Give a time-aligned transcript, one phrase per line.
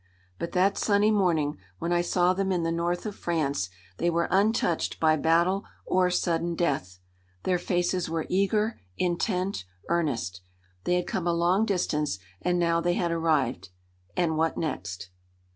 [0.39, 4.27] But that sunny morning, when I saw them in the north of France, they were
[4.31, 6.97] untouched by battle or sudden death.
[7.43, 10.41] Their faces were eager, intent, earnest.
[10.85, 13.69] They had come a long distance and now they had arrived.
[14.17, 15.11] And what next?